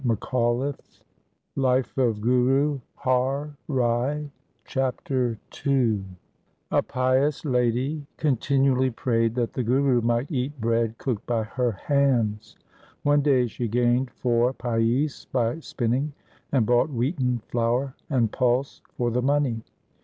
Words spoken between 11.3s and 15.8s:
her hands. One day she gained four paise by